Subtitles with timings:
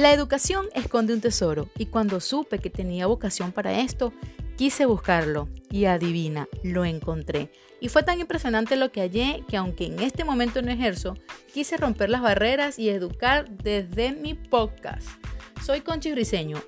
[0.00, 4.14] La educación esconde un tesoro y cuando supe que tenía vocación para esto,
[4.56, 7.52] quise buscarlo y adivina, lo encontré.
[7.82, 11.18] Y fue tan impresionante lo que hallé que aunque en este momento no ejerzo,
[11.52, 15.19] quise romper las barreras y educar desde mi podcast.
[15.64, 16.14] Soy Conchi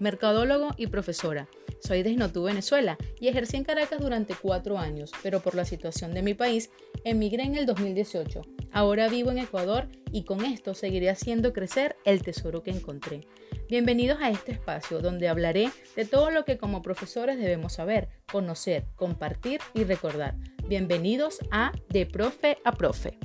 [0.00, 1.48] mercadólogo y profesora.
[1.80, 2.11] Soy de
[2.45, 6.70] Venezuela, y ejercí en Caracas durante cuatro años, pero por la situación de mi país,
[7.02, 8.43] emigré en el 2018.
[8.70, 13.26] Ahora vivo en Ecuador y con esto seguiré haciendo crecer el tesoro que encontré.
[13.68, 18.85] Bienvenidos a este espacio donde hablaré de todo lo que como profesores debemos saber, conocer,
[18.94, 20.36] compartir y recordar.
[20.68, 23.18] Bienvenidos a De Profe a Profe.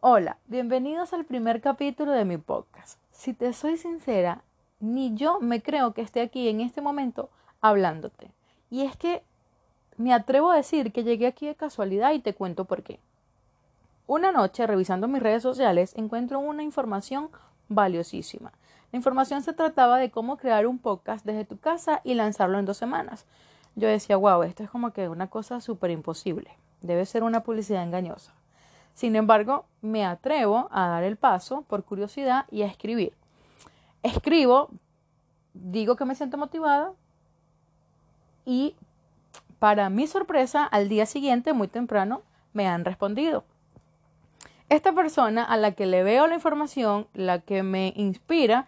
[0.00, 3.00] Hola, bienvenidos al primer capítulo de mi podcast.
[3.10, 4.44] Si te soy sincera,
[4.78, 7.30] ni yo me creo que esté aquí en este momento
[7.60, 8.30] hablándote.
[8.70, 9.24] Y es que
[9.96, 13.00] me atrevo a decir que llegué aquí de casualidad y te cuento por qué.
[14.06, 17.30] Una noche, revisando mis redes sociales, encuentro una información
[17.68, 18.52] valiosísima.
[18.92, 22.66] La información se trataba de cómo crear un podcast desde tu casa y lanzarlo en
[22.66, 23.26] dos semanas.
[23.74, 26.56] Yo decía, wow, esto es como que una cosa súper imposible.
[26.82, 28.32] Debe ser una publicidad engañosa.
[28.98, 33.12] Sin embargo, me atrevo a dar el paso por curiosidad y a escribir.
[34.02, 34.70] Escribo,
[35.54, 36.90] digo que me siento motivada
[38.44, 38.74] y
[39.60, 43.44] para mi sorpresa, al día siguiente, muy temprano, me han respondido.
[44.68, 48.66] Esta persona a la que le veo la información, la que me inspira,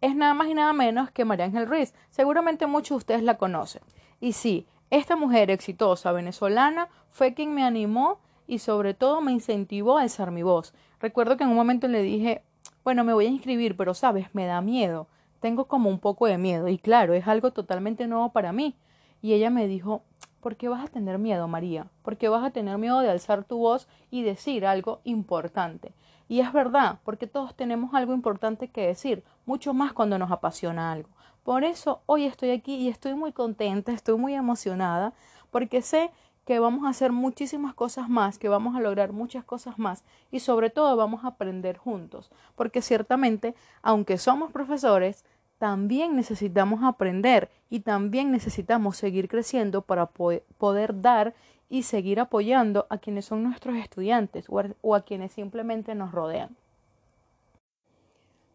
[0.00, 1.92] es nada más y nada menos que María Ángel Ruiz.
[2.08, 3.82] Seguramente muchos de ustedes la conocen.
[4.20, 9.98] Y sí, esta mujer exitosa venezolana fue quien me animó y sobre todo me incentivó
[9.98, 10.74] a alzar mi voz.
[11.00, 12.42] Recuerdo que en un momento le dije,
[12.84, 15.06] bueno, me voy a inscribir, pero sabes, me da miedo,
[15.40, 18.76] tengo como un poco de miedo y claro, es algo totalmente nuevo para mí.
[19.20, 20.02] Y ella me dijo,
[20.40, 21.86] ¿por qué vas a tener miedo, María?
[22.02, 25.94] ¿Por qué vas a tener miedo de alzar tu voz y decir algo importante?
[26.28, 30.90] Y es verdad, porque todos tenemos algo importante que decir, mucho más cuando nos apasiona
[30.90, 31.08] algo.
[31.44, 35.12] Por eso hoy estoy aquí y estoy muy contenta, estoy muy emocionada,
[35.50, 36.10] porque sé
[36.44, 40.40] que vamos a hacer muchísimas cosas más, que vamos a lograr muchas cosas más y
[40.40, 45.24] sobre todo vamos a aprender juntos, porque ciertamente, aunque somos profesores,
[45.58, 51.34] también necesitamos aprender y también necesitamos seguir creciendo para poder dar
[51.68, 56.56] y seguir apoyando a quienes son nuestros estudiantes o a quienes simplemente nos rodean.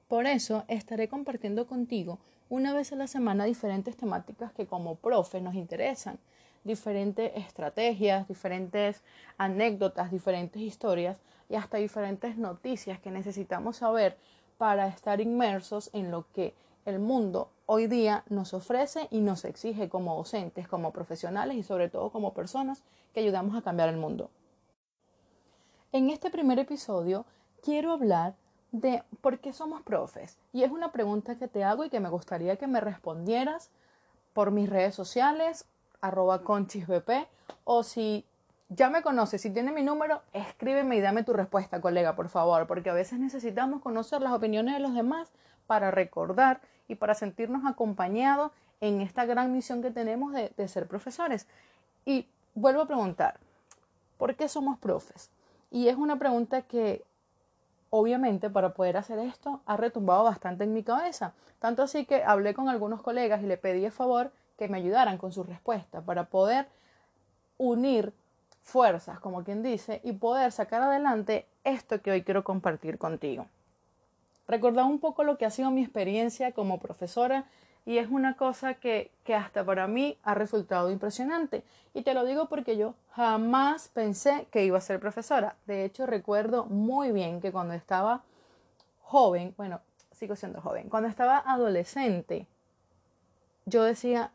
[0.08, 5.42] Por eso estaré compartiendo contigo una vez a la semana diferentes temáticas que como profe
[5.42, 6.20] nos interesan
[6.68, 9.02] diferentes estrategias, diferentes
[9.38, 11.18] anécdotas, diferentes historias
[11.50, 14.18] y hasta diferentes noticias que necesitamos saber
[14.58, 16.54] para estar inmersos en lo que
[16.86, 21.90] el mundo hoy día nos ofrece y nos exige como docentes, como profesionales y sobre
[21.90, 24.30] todo como personas que ayudamos a cambiar el mundo.
[25.92, 27.26] En este primer episodio
[27.62, 28.36] quiero hablar
[28.72, 32.10] de por qué somos profes y es una pregunta que te hago y que me
[32.10, 33.70] gustaría que me respondieras
[34.34, 35.66] por mis redes sociales
[36.08, 37.28] arroba conchisbp
[37.64, 38.26] o si
[38.70, 42.68] ya me conoces, si tiene mi número, escríbeme y dame tu respuesta, colega, por favor,
[42.68, 45.30] porque a veces necesitamos conocer las opiniones de los demás
[45.68, 48.52] para recordar y para sentirnos acompañados
[48.82, 51.48] en esta gran misión que tenemos de, de ser profesores.
[52.06, 53.40] Y vuelvo a preguntar,
[54.18, 55.30] ¿por qué somos profes?
[55.72, 57.04] Y es una pregunta que
[57.90, 61.34] obviamente para poder hacer esto ha retumbado bastante en mi cabeza.
[61.60, 65.18] Tanto así que hablé con algunos colegas y le pedí el favor que me ayudaran
[65.18, 66.68] con su respuesta para poder
[67.58, 68.14] unir
[68.64, 73.48] fuerzas, como quien dice, y poder sacar adelante esto que hoy quiero compartir contigo.
[74.48, 77.46] Recordad un poco lo que ha sido mi experiencia como profesora
[77.86, 81.64] y es una cosa que, que hasta para mí ha resultado impresionante.
[81.94, 85.56] Y te lo digo porque yo jamás pensé que iba a ser profesora.
[85.66, 88.24] De hecho, recuerdo muy bien que cuando estaba
[89.02, 89.80] joven, bueno,
[90.12, 92.48] sigo siendo joven, cuando estaba adolescente,
[93.66, 94.32] yo decía,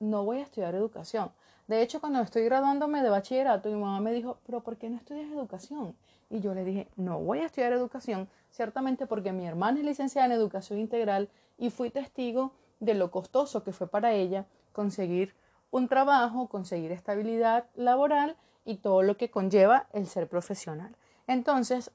[0.00, 1.30] no voy a estudiar educación.
[1.66, 4.96] De hecho, cuando estoy graduándome de bachillerato, mi mamá me dijo, pero ¿por qué no
[4.96, 5.94] estudias educación?
[6.30, 10.26] Y yo le dije, no voy a estudiar educación, ciertamente porque mi hermana es licenciada
[10.26, 11.28] en educación integral
[11.58, 15.34] y fui testigo de lo costoso que fue para ella conseguir
[15.70, 20.94] un trabajo, conseguir estabilidad laboral y todo lo que conlleva el ser profesional.
[21.26, 21.90] Entonces,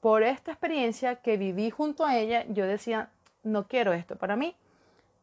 [0.00, 3.10] por esta experiencia que viví junto a ella, yo decía,
[3.42, 4.54] no quiero esto para mí,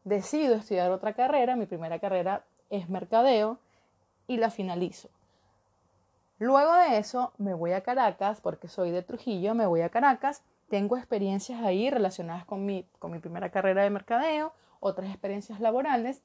[0.08, 3.58] decido estudiar otra carrera, mi primera carrera es mercadeo
[4.26, 5.08] y la finalizo.
[6.38, 10.42] Luego de eso me voy a Caracas, porque soy de Trujillo, me voy a Caracas,
[10.68, 16.22] tengo experiencias ahí relacionadas con mi, con mi primera carrera de mercadeo, otras experiencias laborales,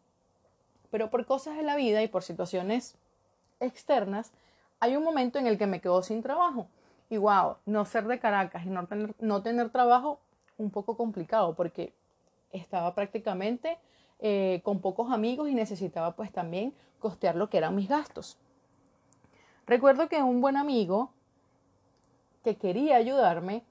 [0.91, 2.95] pero por cosas de la vida y por situaciones
[3.59, 4.31] externas,
[4.79, 6.67] hay un momento en el que me quedo sin trabajo.
[7.09, 10.19] y wow, no ser de Caracas y no tener, no tener trabajo,
[10.57, 11.93] un poco complicado porque
[12.53, 13.77] estaba prácticamente
[14.19, 18.37] eh, con pocos amigos y necesitaba pues también costear lo que eran mis gastos.
[19.67, 21.11] Recuerdo que un buen amigo
[22.43, 23.63] que quería ayudarme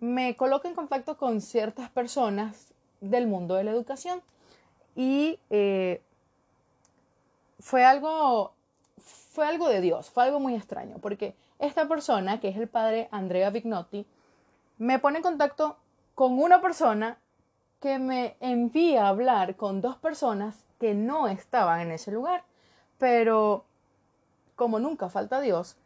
[0.00, 4.22] me coloca en contacto con ciertas personas del mundo de la educación
[4.94, 6.02] y eh,
[7.60, 8.52] fue algo
[9.38, 13.08] fue algo de Dios, fue algo muy extraño, porque esta persona, que es el padre
[13.12, 14.04] Andrea Vignotti,
[14.78, 15.76] me pone en contacto
[16.16, 17.18] con una persona
[17.80, 22.44] que me envía a hablar con dos personas que no estaban en ese lugar.
[22.98, 23.64] Pero
[24.56, 25.76] como nunca falta Dios,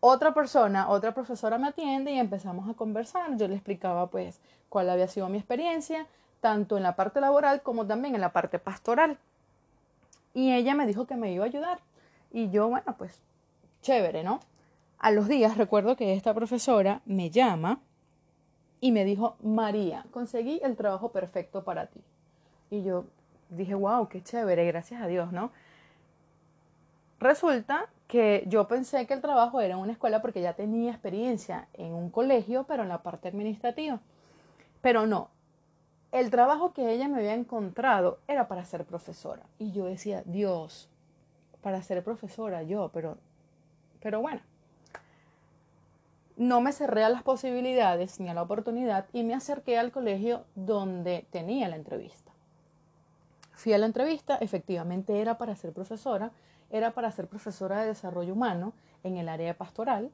[0.00, 3.36] otra persona, otra profesora me atiende y empezamos a conversar.
[3.36, 6.06] Yo le explicaba pues cuál había sido mi experiencia,
[6.40, 9.18] tanto en la parte laboral como también en la parte pastoral.
[10.34, 11.80] Y ella me dijo que me iba a ayudar.
[12.30, 13.22] Y yo, bueno, pues
[13.82, 14.40] chévere, ¿no?
[14.98, 17.80] A los días recuerdo que esta profesora me llama
[18.80, 22.00] y me dijo, María, conseguí el trabajo perfecto para ti.
[22.70, 23.04] Y yo
[23.50, 25.50] dije, wow, qué chévere, gracias a Dios, ¿no?
[27.18, 31.68] Resulta que yo pensé que el trabajo era en una escuela porque ya tenía experiencia
[31.74, 34.00] en un colegio, pero en la parte administrativa.
[34.80, 35.30] Pero no,
[36.12, 39.42] el trabajo que ella me había encontrado era para ser profesora.
[39.58, 40.88] Y yo decía, Dios,
[41.60, 43.18] para ser profesora yo, pero,
[44.00, 44.40] pero bueno.
[46.38, 50.44] No me cerré a las posibilidades ni a la oportunidad y me acerqué al colegio
[50.54, 52.32] donde tenía la entrevista.
[53.52, 56.30] Fui a la entrevista, efectivamente era para ser profesora,
[56.70, 60.12] era para ser profesora de desarrollo humano en el área pastoral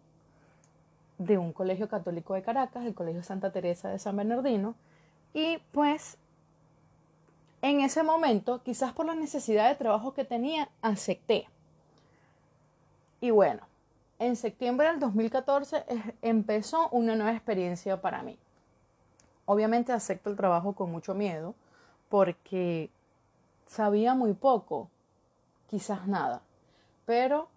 [1.18, 4.74] de un colegio católico de Caracas, el Colegio Santa Teresa de San Bernardino,
[5.34, 6.16] y pues
[7.60, 11.46] en ese momento, quizás por la necesidad de trabajo que tenía, acepté.
[13.20, 13.62] Y bueno,
[14.26, 15.84] en septiembre del 2014
[16.22, 18.38] empezó una nueva experiencia para mí.
[19.46, 21.54] Obviamente acepto el trabajo con mucho miedo
[22.08, 22.90] porque
[23.66, 24.88] sabía muy poco,
[25.68, 26.42] quizás nada,
[27.06, 27.48] pero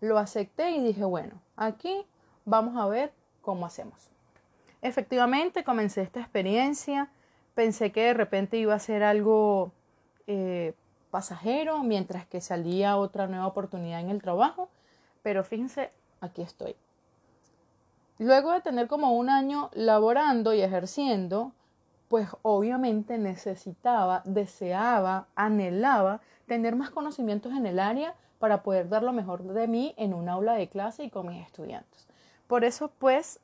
[0.00, 2.04] lo acepté y dije, bueno, aquí
[2.44, 4.10] vamos a ver cómo hacemos.
[4.82, 7.08] Efectivamente, comencé esta experiencia
[7.54, 9.72] Pensé que de repente iba a ser algo
[10.26, 10.74] eh,
[11.10, 14.70] pasajero mientras que salía otra nueva oportunidad en el trabajo,
[15.22, 15.90] pero fíjense,
[16.20, 16.76] aquí estoy.
[18.18, 21.52] Luego de tener como un año laborando y ejerciendo,
[22.08, 29.12] pues obviamente necesitaba, deseaba, anhelaba tener más conocimientos en el área para poder dar lo
[29.12, 32.06] mejor de mí en un aula de clase y con mis estudiantes.
[32.46, 33.40] Por eso, pues,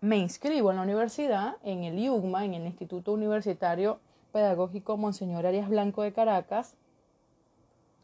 [0.00, 4.00] me inscribo en la universidad, en el IUGMA, en el Instituto Universitario
[4.32, 6.74] Pedagógico Monseñor Arias Blanco de Caracas,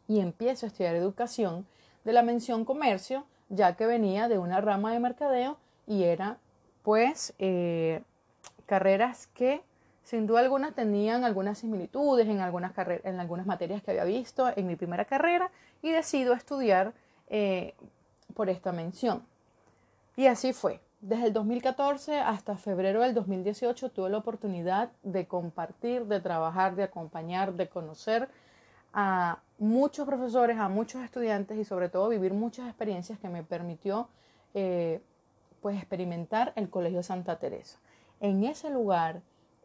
[0.08, 1.66] y empiezo a estudiar educación
[2.04, 6.38] de la mención comercio, ya que venía de una rama de mercadeo y era
[6.82, 8.02] pues eh,
[8.66, 9.62] carreras que
[10.02, 14.66] sin duda alguna tenían algunas similitudes en algunas, en algunas materias que había visto en
[14.66, 15.50] mi primera carrera
[15.80, 16.92] y decido estudiar
[17.28, 17.74] eh,
[18.34, 19.22] por esta mención.
[20.16, 20.80] Y así fue.
[21.00, 26.84] Desde el 2014 hasta febrero del 2018 tuve la oportunidad de compartir, de trabajar, de
[26.84, 28.28] acompañar, de conocer
[28.92, 34.08] a muchos profesores, a muchos estudiantes y sobre todo vivir muchas experiencias que me permitió
[34.54, 35.00] eh,
[35.60, 37.78] pues experimentar el Colegio Santa Teresa.
[38.20, 39.22] En ese lugar,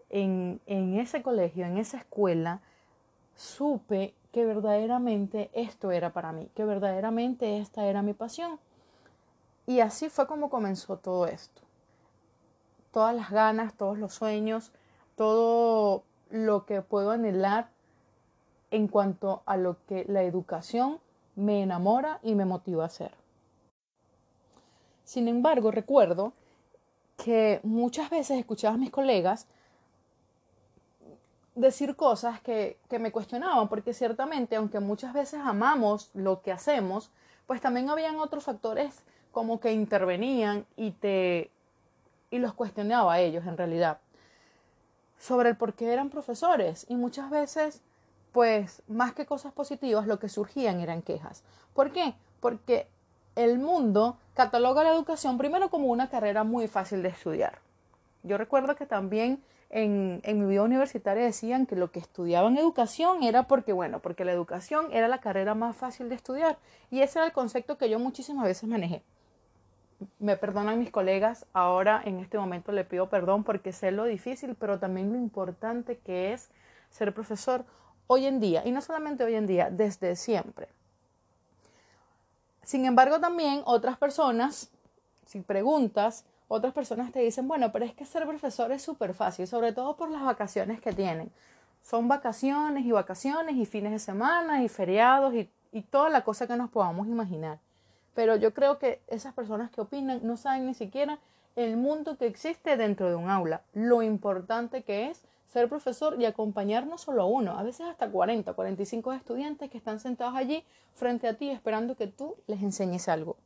[0.09, 2.61] en, en ese colegio, en esa escuela,
[3.35, 8.59] supe que verdaderamente esto era para mí, que verdaderamente esta era mi pasión
[9.67, 11.61] y así fue como comenzó todo esto.
[12.91, 14.71] Todas las ganas, todos los sueños,
[15.15, 17.69] todo lo que puedo anhelar
[18.71, 20.99] en cuanto a lo que la educación
[21.35, 23.11] me enamora y me motiva a hacer.
[25.03, 26.33] Sin embargo, recuerdo
[27.23, 29.47] que muchas veces escuchaba a mis colegas
[31.55, 37.09] decir cosas que, que, me cuestionaban, porque ciertamente, aunque muchas veces amamos lo que hacemos,
[37.47, 41.51] pues también habían otros factores como que intervenían y te
[42.29, 43.99] y los cuestionaba a ellos en realidad
[45.17, 47.81] sobre el por qué eran profesores y muchas veces
[48.31, 51.43] pues más que cosas positivas lo que surgían eran quejas.
[51.73, 52.13] ¿Por qué?
[52.39, 52.87] Porque
[53.35, 57.59] el mundo cataloga la educación primero como una carrera muy fácil de estudiar.
[58.23, 63.23] Yo recuerdo que también en, en, mi vida universitaria decían que lo que estudiaban educación
[63.23, 66.57] era porque, bueno, porque la educación era la carrera más fácil de estudiar.
[66.89, 69.03] Y ese era el concepto que yo muchísimas veces manejé
[70.19, 74.55] me perdonan mis colegas, ahora en este momento le pido perdón porque sé lo difícil,
[74.55, 76.49] pero también lo importante que es
[76.89, 77.65] ser profesor
[78.07, 80.67] hoy en día, y no solamente hoy en día, desde siempre.
[82.63, 84.69] Sin embargo, también otras personas
[85.27, 89.45] si preguntas, otras personas te dicen, bueno, pero es que ser profesor es súper fácil,
[89.45, 91.31] sobre todo por las vacaciones que tienen.
[91.83, 96.47] Son vacaciones y vacaciones y fines de semana y feriados y, y toda la cosa
[96.47, 97.59] que nos podamos imaginar.
[98.15, 101.19] Pero yo creo que esas personas que opinan no saben ni siquiera
[101.55, 105.21] el mundo que existe dentro de un aula, lo importante que es
[105.57, 109.77] ser profesor y acompañar no solo a uno, a veces hasta 40, 45 estudiantes que
[109.79, 113.37] están sentados allí frente a ti esperando que tú les enseñes algo.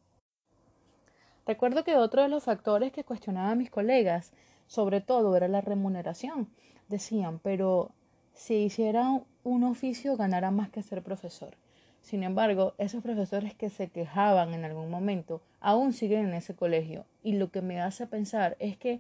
[1.47, 4.33] Recuerdo que otro de los factores que cuestionaba a mis colegas,
[4.67, 6.49] sobre todo, era la remuneración.
[6.89, 7.91] Decían, pero
[8.33, 11.55] si hiciera un oficio ganara más que ser profesor.
[12.01, 17.05] Sin embargo, esos profesores que se quejaban en algún momento aún siguen en ese colegio
[17.23, 18.99] y lo que me hace pensar es que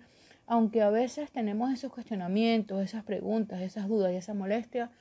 [0.51, 4.91] aunque a veces tenemos esos cuestionamientos, esas preguntas, esas dudas y esa molestia,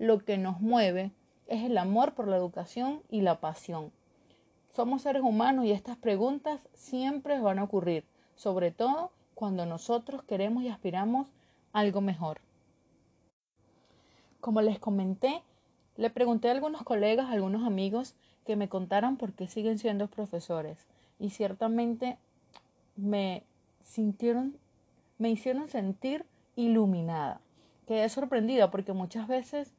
[0.00, 1.12] lo que nos mueve
[1.46, 3.92] es el amor por la educación y la pasión.
[4.74, 8.02] Somos seres humanos y estas preguntas siempre van a ocurrir,
[8.34, 11.28] sobre todo cuando nosotros queremos y aspiramos
[11.72, 12.40] algo mejor.
[14.40, 15.44] Como les comenté,
[15.96, 20.08] le pregunté a algunos colegas, a algunos amigos que me contaran por qué siguen siendo
[20.08, 20.88] profesores
[21.20, 22.18] y ciertamente
[22.96, 23.44] me
[23.84, 24.58] sintieron,
[25.18, 26.24] me hicieron sentir
[26.56, 27.40] iluminada.
[27.86, 29.74] Quedé sorprendida porque muchas veces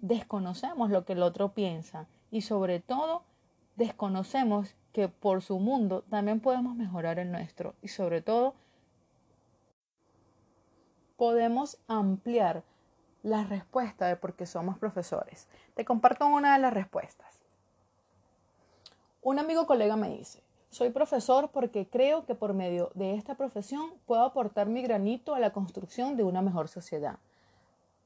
[0.00, 3.22] desconocemos lo que el otro piensa y sobre todo
[3.76, 8.54] desconocemos que por su mundo también podemos mejorar el nuestro y sobre todo
[11.16, 12.64] podemos ampliar
[13.22, 15.48] la respuesta de por qué somos profesores.
[15.74, 17.40] Te comparto una de las respuestas.
[19.22, 20.42] Un amigo colega me dice,
[20.72, 25.38] soy profesor porque creo que por medio de esta profesión puedo aportar mi granito a
[25.38, 27.18] la construcción de una mejor sociedad.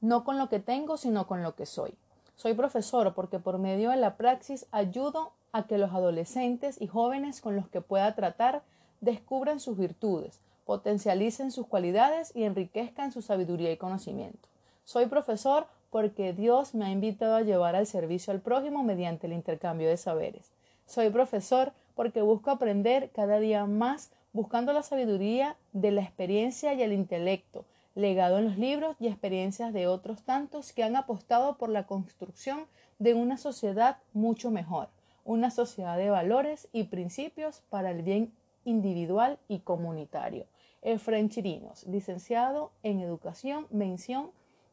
[0.01, 1.95] No con lo que tengo, sino con lo que soy.
[2.35, 7.39] Soy profesor porque por medio de la praxis ayudo a que los adolescentes y jóvenes
[7.39, 8.63] con los que pueda tratar
[8.99, 14.49] descubran sus virtudes, potencialicen sus cualidades y enriquezcan su sabiduría y conocimiento.
[14.83, 19.31] Soy profesor porque Dios me ha invitado a llevar al servicio al prójimo mediante el
[19.31, 20.51] intercambio de saberes.
[20.85, 21.86] Soy profesor porque
[22.21, 28.37] busco aprender cada día más buscando la sabiduría de la experiencia y el intelecto, legado
[28.37, 32.65] en los libros y experiencias de otros tantos que han apostado por la construcción
[32.99, 34.89] de una sociedad mucho mejor,
[35.25, 38.31] una sociedad de valores y principios para el bien
[38.63, 40.45] individual y comunitario.
[40.83, 44.29] Efren Chirinos, licenciado en Educación, mención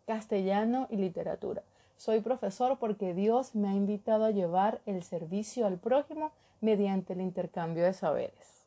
[0.07, 1.63] castellano y literatura.
[1.97, 6.33] Soy profesor porque Dios me ha invitado a llevar el servicio al prójimo
[6.65, 8.65] mediante el intercambio de saberes.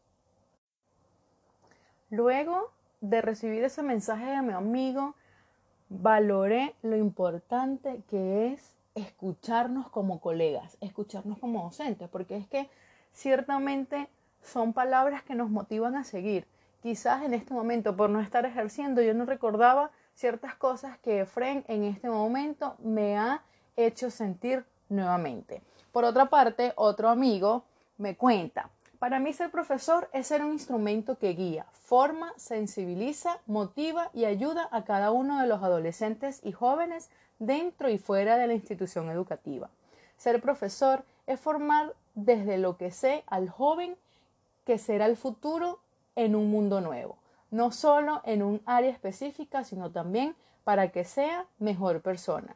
[2.09, 5.15] Luego de recibir ese mensaje de mi amigo,
[5.89, 12.69] valoré lo importante que es escucharnos como colegas, escucharnos como docentes, porque es que
[13.13, 14.07] ciertamente
[14.41, 16.47] son palabras que nos motivan a seguir.
[16.81, 21.65] Quizás en este momento, por no estar ejerciendo, yo no recordaba ciertas cosas que Efren
[21.67, 23.43] en este momento me ha
[23.75, 25.61] hecho sentir nuevamente.
[25.91, 27.65] Por otra parte, otro amigo
[27.97, 34.09] me cuenta, para mí ser profesor es ser un instrumento que guía, forma, sensibiliza, motiva
[34.13, 38.53] y ayuda a cada uno de los adolescentes y jóvenes dentro y fuera de la
[38.53, 39.69] institución educativa.
[40.17, 43.95] Ser profesor es formar desde lo que sé al joven
[44.65, 45.79] que será el futuro
[46.15, 47.17] en un mundo nuevo
[47.51, 52.55] no solo en un área específica, sino también para que sea mejor persona,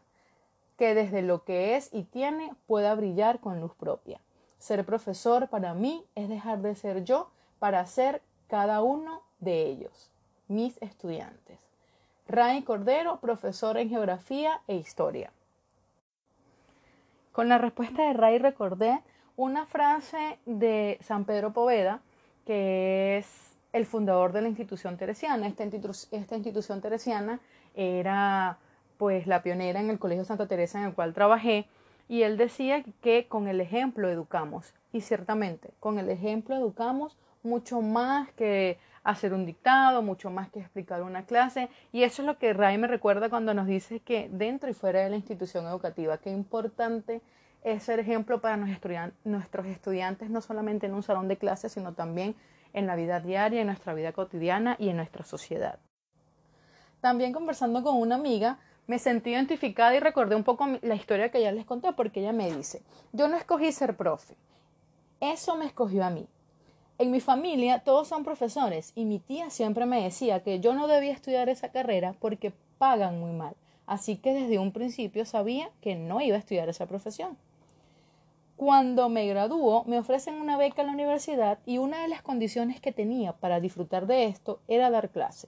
[0.78, 4.20] que desde lo que es y tiene pueda brillar con luz propia.
[4.62, 10.12] Ser profesor para mí es dejar de ser yo para ser cada uno de ellos,
[10.48, 11.60] mis estudiantes.
[12.28, 15.32] Ray Cordero, profesor en geografía e historia.
[17.32, 19.02] Con la respuesta de Ray recordé
[19.36, 22.02] una frase de San Pedro Poveda
[22.46, 25.48] que es el fundador de la institución teresiana.
[25.48, 25.64] Esta,
[26.36, 27.40] institución teresiana
[27.74, 28.60] era
[28.98, 31.66] pues la pionera en el Colegio Santa Teresa en el cual trabajé
[32.12, 37.82] y él decía que con el ejemplo educamos y ciertamente con el ejemplo educamos mucho
[37.82, 42.38] más que hacer un dictado, mucho más que explicar una clase y eso es lo
[42.38, 46.18] que Ray me recuerda cuando nos dice que dentro y fuera de la institución educativa,
[46.18, 47.22] qué importante
[47.64, 52.36] es ser ejemplo para nuestros estudiantes no solamente en un salón de clases, sino también
[52.74, 55.80] en la vida diaria, en nuestra vida cotidiana y en nuestra sociedad.
[57.00, 61.40] También conversando con una amiga, me sentí identificada y recordé un poco la historia que
[61.40, 62.82] ella les conté porque ella me dice,
[63.14, 64.36] yo no escogí ser profe,
[65.20, 66.28] eso me escogió a mí.
[66.98, 70.88] En mi familia todos son profesores y mi tía siempre me decía que yo no
[70.88, 73.56] debía estudiar esa carrera porque pagan muy mal.
[73.88, 77.38] Así que desde un principio sabía que no iba a estudiar esa profesión.
[78.56, 82.80] Cuando me graduó, me ofrecen una beca en la universidad y una de las condiciones
[82.80, 85.48] que tenía para disfrutar de esto era dar clase.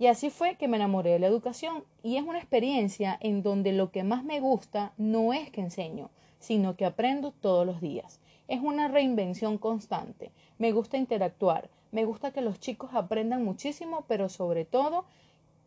[0.00, 3.72] Y así fue que me enamoré de la educación y es una experiencia en donde
[3.72, 8.18] lo que más me gusta no es que enseño, sino que aprendo todos los días.
[8.48, 10.30] Es una reinvención constante.
[10.56, 15.04] Me gusta interactuar, me gusta que los chicos aprendan muchísimo, pero sobre todo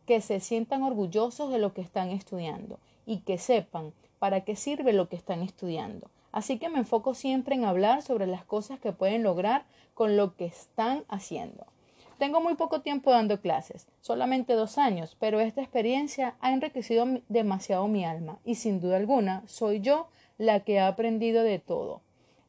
[0.07, 4.93] que se sientan orgullosos de lo que están estudiando y que sepan para qué sirve
[4.93, 6.09] lo que están estudiando.
[6.31, 10.35] Así que me enfoco siempre en hablar sobre las cosas que pueden lograr con lo
[10.35, 11.67] que están haciendo.
[12.17, 17.87] Tengo muy poco tiempo dando clases, solamente dos años, pero esta experiencia ha enriquecido demasiado
[17.87, 22.01] mi alma y sin duda alguna soy yo la que ha aprendido de todo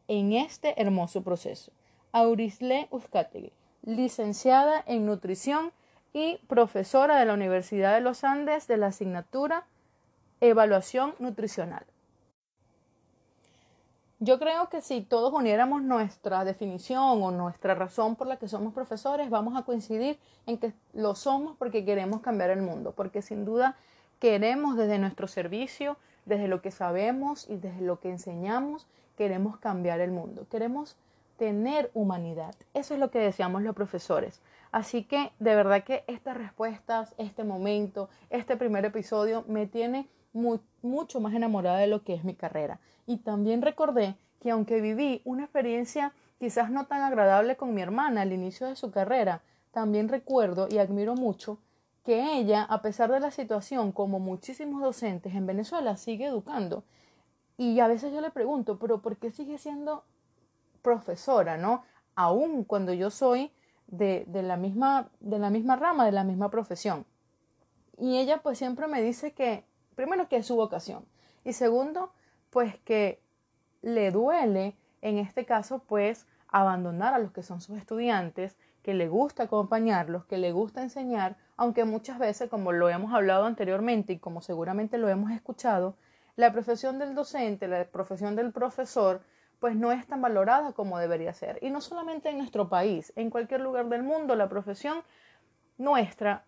[0.08, 1.72] en este hermoso proceso.
[2.12, 3.52] Aurisle Uzcategui,
[3.82, 5.72] licenciada en nutrición
[6.12, 9.66] y profesora de la Universidad de los Andes de la asignatura
[10.40, 11.84] Evaluación Nutricional.
[14.24, 18.72] Yo creo que si todos uniéramos nuestra definición o nuestra razón por la que somos
[18.72, 23.44] profesores, vamos a coincidir en que lo somos porque queremos cambiar el mundo, porque sin
[23.44, 23.76] duda
[24.20, 28.86] queremos desde nuestro servicio, desde lo que sabemos y desde lo que enseñamos,
[29.18, 30.96] queremos cambiar el mundo, queremos
[31.36, 32.54] tener humanidad.
[32.72, 34.40] Eso es lo que deseamos los profesores.
[34.74, 41.20] Así que de verdad que estas respuestas, este momento, este primer episodio me tiene mucho
[41.20, 42.80] más enamorada de lo que es mi carrera.
[43.06, 48.22] Y también recordé que aunque viví una experiencia quizás no tan agradable con mi hermana
[48.22, 51.60] al inicio de su carrera, también recuerdo y admiro mucho
[52.04, 56.82] que ella, a pesar de la situación, como muchísimos docentes en Venezuela, sigue educando.
[57.56, 60.02] Y a veces yo le pregunto, pero ¿por qué sigue siendo
[60.82, 61.84] profesora, no?
[62.16, 63.52] Aún cuando yo soy
[63.86, 67.04] de, de, la misma, de la misma rama, de la misma profesión.
[67.98, 69.64] Y ella pues siempre me dice que,
[69.94, 71.04] primero que es su vocación
[71.44, 72.12] y segundo,
[72.50, 73.20] pues que
[73.82, 79.08] le duele en este caso pues abandonar a los que son sus estudiantes, que le
[79.08, 84.18] gusta acompañarlos, que le gusta enseñar, aunque muchas veces, como lo hemos hablado anteriormente y
[84.18, 85.96] como seguramente lo hemos escuchado,
[86.36, 89.22] la profesión del docente, la profesión del profesor,
[89.60, 91.58] pues no es tan valorada como debería ser.
[91.62, 95.02] Y no solamente en nuestro país, en cualquier lugar del mundo la profesión
[95.78, 96.44] nuestra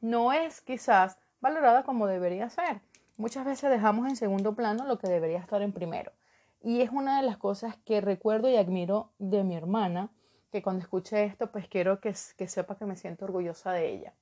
[0.00, 2.80] no es quizás valorada como debería ser.
[3.16, 6.12] Muchas veces dejamos en segundo plano lo que debería estar en primero.
[6.60, 10.10] Y es una de las cosas que recuerdo y admiro de mi hermana,
[10.50, 14.14] que cuando escuche esto, pues quiero que, que sepa que me siento orgullosa de ella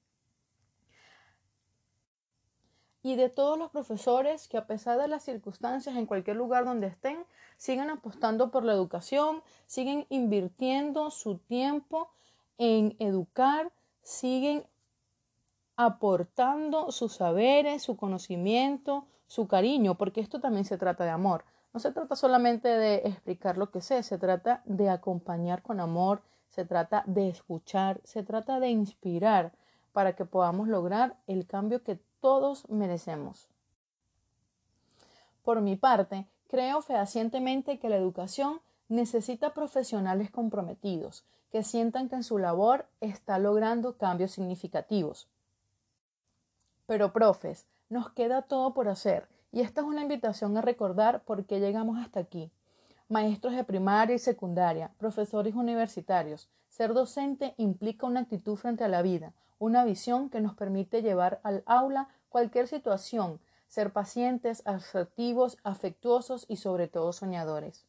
[3.03, 6.87] y de todos los profesores que a pesar de las circunstancias en cualquier lugar donde
[6.87, 7.25] estén,
[7.57, 12.11] siguen apostando por la educación, siguen invirtiendo su tiempo
[12.59, 14.65] en educar, siguen
[15.77, 21.45] aportando sus saberes, su conocimiento, su cariño, porque esto también se trata de amor.
[21.73, 26.23] No se trata solamente de explicar lo que sé, se trata de acompañar con amor,
[26.49, 29.53] se trata de escuchar, se trata de inspirar
[29.93, 33.49] para que podamos lograr el cambio que todos merecemos.
[35.43, 42.23] Por mi parte, creo fehacientemente que la educación necesita profesionales comprometidos, que sientan que en
[42.23, 45.29] su labor está logrando cambios significativos.
[46.87, 51.45] Pero, profes, nos queda todo por hacer, y esta es una invitación a recordar por
[51.45, 52.51] qué llegamos hasta aquí.
[53.09, 59.03] Maestros de primaria y secundaria, profesores universitarios, ser docente implica una actitud frente a la
[59.03, 66.47] vida, una visión que nos permite llevar al aula cualquier situación, ser pacientes, asertivos, afectuosos
[66.49, 67.85] y sobre todo soñadores.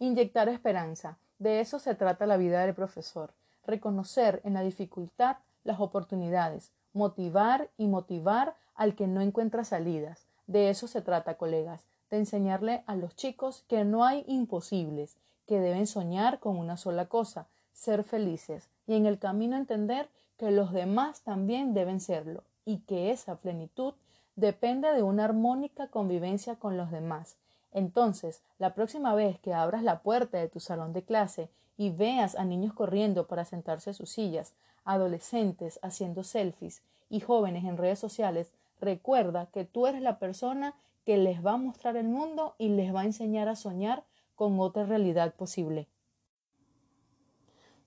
[0.00, 1.18] Inyectar esperanza.
[1.38, 3.34] De eso se trata la vida del profesor.
[3.64, 10.26] Reconocer en la dificultad las oportunidades, motivar y motivar al que no encuentra salidas.
[10.48, 15.60] De eso se trata, colegas, de enseñarle a los chicos que no hay imposibles, que
[15.60, 20.08] deben soñar con una sola cosa, ser felices, y en el camino entender
[20.38, 23.94] que los demás también deben serlo y que esa plenitud
[24.36, 27.36] depende de una armónica convivencia con los demás.
[27.72, 32.36] Entonces, la próxima vez que abras la puerta de tu salón de clase y veas
[32.36, 37.98] a niños corriendo para sentarse a sus sillas, adolescentes haciendo selfies y jóvenes en redes
[37.98, 42.68] sociales, recuerda que tú eres la persona que les va a mostrar el mundo y
[42.68, 45.88] les va a enseñar a soñar con otra realidad posible.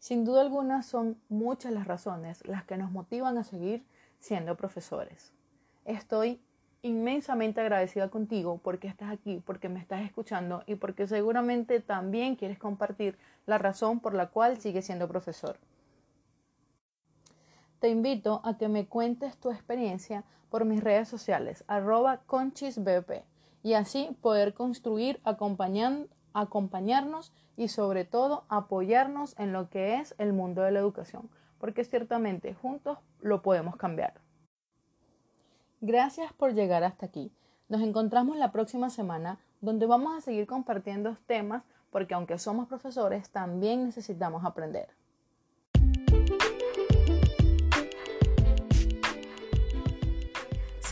[0.06, 3.84] Sin duda alguna son muchas las razones las que nos motivan a seguir
[4.20, 5.34] siendo profesores.
[5.84, 6.40] Estoy
[6.84, 12.60] inmensamente agradecida contigo porque estás aquí, porque me estás escuchando y porque seguramente también quieres
[12.60, 15.58] compartir la razón por la cual sigues siendo profesor.
[17.80, 23.24] Te invito a que me cuentes tu experiencia por mis redes sociales, arroba conchisbp,
[23.64, 25.20] y así poder construir
[26.36, 31.84] acompañarnos y sobre todo apoyarnos en lo que es el mundo de la educación, porque
[31.84, 34.22] ciertamente juntos lo podemos cambiar.
[35.82, 37.32] Gracias por llegar hasta aquí.
[37.70, 43.30] Nos encontramos la próxima semana donde vamos a seguir compartiendo temas porque aunque somos profesores
[43.30, 44.90] también necesitamos aprender.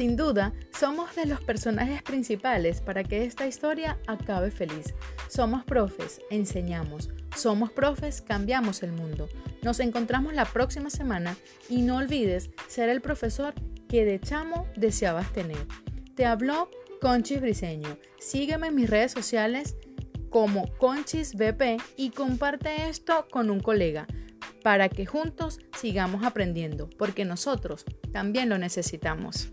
[0.04, 4.94] Sin duda, somos de los personajes principales para que esta historia acabe feliz.
[5.30, 7.10] Somos profes, enseñamos.
[7.38, 9.30] Somos profes, cambiamos el mundo.
[9.62, 11.38] Nos encontramos la próxima semana
[11.70, 13.54] y no olvides ser el profesor
[13.88, 15.66] que de chamo deseabas tener.
[16.16, 17.98] Te habló Conchis Briseño.
[18.20, 19.78] Sígueme en mis redes sociales
[20.30, 24.06] como Conchis BP y comparte esto con un colega
[24.64, 29.50] para que juntos sigamos aprendiendo, porque nosotros también lo necesitamos.